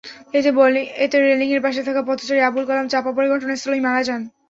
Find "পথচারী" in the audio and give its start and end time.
2.07-2.39